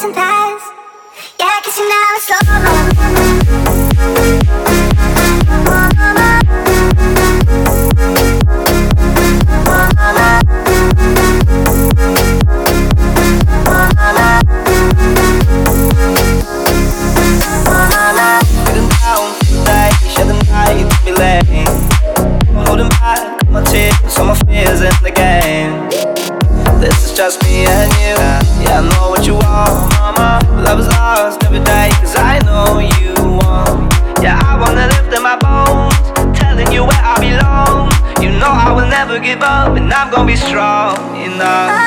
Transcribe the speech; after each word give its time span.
Yeah, 0.00 1.60
cause 1.64 1.76
you 1.76 1.88
now 1.88 2.14
it's 2.14 2.28
my 23.50 23.64
tears, 23.64 24.18
all 24.18 24.26
my 24.26 24.34
fears 24.46 24.80
in 24.80 24.92
the 25.02 25.10
game. 25.10 25.88
This 26.80 27.10
is 27.10 27.16
just 27.16 27.42
me 27.42 27.66
and 27.66 27.92
you. 27.94 28.57
I 28.70 28.80
know 28.82 29.10
what 29.10 29.26
you 29.26 29.34
want, 29.34 29.92
mama. 29.94 30.40
Love 30.62 30.80
is 30.80 30.88
lost 30.88 31.42
every 31.44 31.60
day, 31.60 31.90
cause 32.00 32.16
I 32.16 32.38
know 32.44 32.78
you 32.78 33.14
want. 33.40 33.92
Yeah, 34.22 34.38
I 34.44 34.58
wanna 34.60 34.86
lift 34.86 35.14
in 35.14 35.22
my 35.22 35.36
bones, 35.36 35.94
telling 36.38 36.70
you 36.72 36.82
where 36.84 37.02
I 37.02 37.16
belong. 37.18 37.90
You 38.22 38.30
know 38.38 38.50
I 38.50 38.72
will 38.72 38.88
never 38.88 39.18
give 39.18 39.42
up, 39.42 39.76
and 39.76 39.92
I'm 39.92 40.10
gonna 40.10 40.26
be 40.26 40.36
strong 40.36 40.96
enough. 41.16 41.77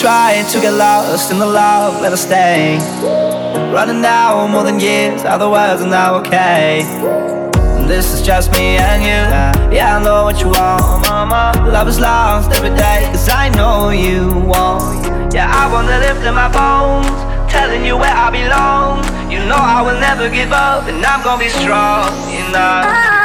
Try 0.00 0.42
to 0.50 0.60
get 0.60 0.72
lost 0.72 1.30
in 1.30 1.38
the 1.38 1.44
love, 1.44 2.00
let 2.00 2.10
us 2.10 2.22
stay. 2.22 2.78
Running 3.70 4.00
now 4.00 4.46
more 4.46 4.64
than 4.64 4.80
years, 4.80 5.24
otherwise 5.24 5.82
I'm 5.82 5.90
now 5.90 6.14
okay. 6.20 7.39
This 7.90 8.14
is 8.14 8.22
just 8.22 8.52
me 8.52 8.76
and 8.78 9.02
you. 9.02 9.76
Yeah, 9.76 9.96
I 9.96 10.04
know 10.04 10.22
what 10.22 10.40
you 10.40 10.46
want, 10.46 11.02
mama. 11.02 11.52
Love 11.72 11.88
is 11.88 11.98
lost 11.98 12.52
every 12.52 12.70
day, 12.70 13.08
cause 13.10 13.28
I 13.28 13.48
know 13.48 13.90
you 13.90 14.28
want. 14.46 15.34
Yeah, 15.34 15.50
I 15.50 15.66
wanna 15.72 15.98
lift 15.98 16.24
in 16.24 16.32
my 16.32 16.46
bones, 16.54 17.10
telling 17.50 17.84
you 17.84 17.96
where 17.96 18.14
I 18.14 18.30
belong. 18.30 19.02
You 19.28 19.40
know 19.40 19.58
I 19.58 19.82
will 19.82 19.98
never 19.98 20.30
give 20.30 20.52
up, 20.52 20.84
and 20.86 21.04
I'm 21.04 21.24
gonna 21.24 21.42
be 21.42 21.48
strong 21.48 22.14
enough. 22.30 23.19